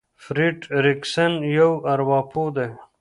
[0.23, 2.69] فرېډ ريکسن يو ارواپوه دی.